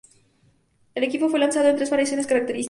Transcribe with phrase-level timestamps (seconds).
[0.95, 2.59] El equipo fue lanzado en tres variaciones características.